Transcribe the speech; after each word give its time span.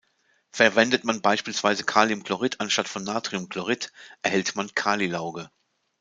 Verwendet 0.51 1.03
man 1.03 1.21
beispielsweise 1.21 1.83
Kaliumchlorid 1.83 2.59
anstatt 2.59 2.87
von 2.87 3.03
Natriumchlorid, 3.03 3.93
erhält 4.23 4.55
man 4.55 4.73
Kalilauge. 4.73 5.51